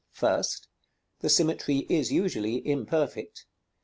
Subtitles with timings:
[0.13, 0.67] First:
[1.19, 3.45] the symmetry is usually imperfect.